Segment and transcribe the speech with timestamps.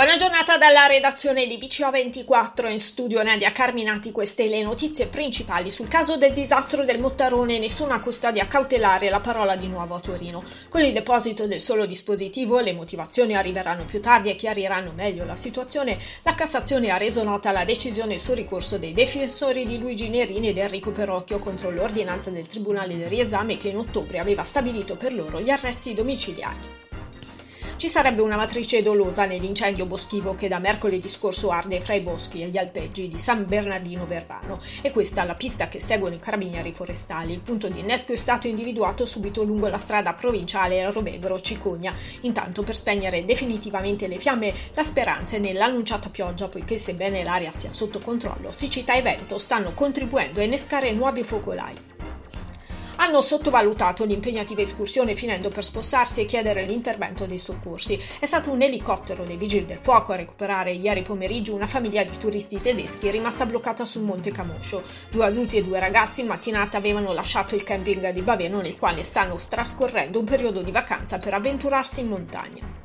[0.00, 5.88] Buona giornata dalla redazione di BCO24 in studio Nadia Carminati, queste le notizie principali sul
[5.88, 10.42] caso del disastro del Mottarone, nessuna custodia cautelare, la parola di nuovo a Torino.
[10.70, 15.36] Con il deposito del solo dispositivo le motivazioni arriveranno più tardi e chiariranno meglio la
[15.36, 15.98] situazione.
[16.22, 20.56] La Cassazione ha reso nota la decisione sul ricorso dei difensori di Luigi Nerini ed
[20.56, 25.42] Enrico Perocchio contro l'ordinanza del Tribunale del riesame che in ottobre aveva stabilito per loro
[25.42, 26.89] gli arresti domiciliari.
[27.80, 32.42] Ci sarebbe una matrice dolosa nell'incendio boschivo che da mercoledì scorso arde fra i boschi
[32.42, 36.18] e gli alpeggi di San Bernardino Verbano e questa è la pista che seguono i
[36.18, 37.32] carabinieri forestali.
[37.32, 41.94] Il punto di innesco è stato individuato subito lungo la strada provinciale Rovegro-Cicogna.
[42.20, 47.72] Intanto per spegnere definitivamente le fiamme la speranza è nell'annunciata pioggia poiché sebbene l'aria sia
[47.72, 51.99] sotto controllo, siccità e vento stanno contribuendo a innescare nuovi focolai
[53.00, 57.98] hanno sottovalutato l'impegnativa escursione finendo per spostarsi e chiedere l'intervento dei soccorsi.
[58.18, 62.18] È stato un elicottero dei vigili del fuoco a recuperare ieri pomeriggio una famiglia di
[62.18, 64.82] turisti tedeschi rimasta bloccata sul Monte Camoscio.
[65.10, 69.02] Due adulti e due ragazzi in mattinata avevano lasciato il camping di Baveno nel quale
[69.02, 72.79] stanno trascorrendo un periodo di vacanza per avventurarsi in montagna.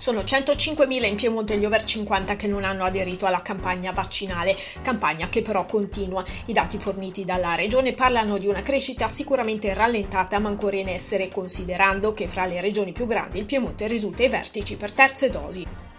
[0.00, 5.28] Sono 105.000 in Piemonte gli over 50 che non hanno aderito alla campagna vaccinale, campagna
[5.28, 6.24] che però continua.
[6.46, 11.28] I dati forniti dalla regione parlano di una crescita sicuramente rallentata ma ancora in essere,
[11.28, 15.89] considerando che fra le regioni più grandi il Piemonte risulta ai vertici per terze dosi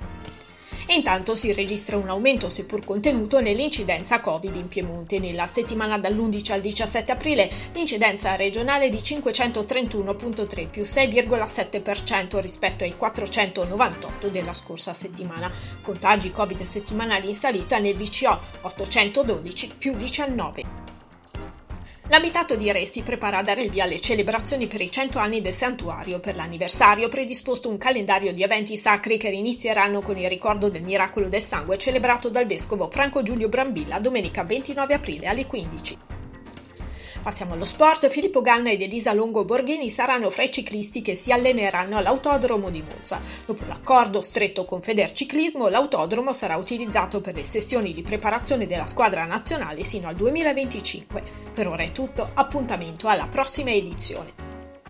[0.92, 5.20] e intanto si registra un aumento seppur contenuto nell'incidenza Covid in Piemonte.
[5.20, 12.98] Nella settimana dall'11 al 17 aprile l'incidenza regionale è di 531.3 più 6,7% rispetto ai
[12.98, 15.50] 498 della scorsa settimana.
[15.82, 20.91] Contagi Covid settimanali in salita nel VCO 812 più 19.
[22.12, 25.40] L'abitato di Re si prepara a dare il via alle celebrazioni per i 100 anni
[25.40, 26.20] del santuario.
[26.20, 31.30] Per l'anniversario predisposto un calendario di eventi sacri che inizieranno con il ricordo del miracolo
[31.30, 36.11] del sangue celebrato dal vescovo Franco Giulio Brambilla domenica 29 aprile alle 15.
[37.22, 38.08] Passiamo allo sport.
[38.08, 42.82] Filippo Ganna ed Elisa Longo Borghini saranno fra i ciclisti che si alleneranno all'autodromo di
[42.82, 43.22] Monza.
[43.46, 49.26] Dopo l'accordo stretto con Federciclismo, l'autodromo sarà utilizzato per le sessioni di preparazione della squadra
[49.26, 51.24] nazionale sino al 2025.
[51.54, 54.41] Per ora è tutto, appuntamento alla prossima edizione.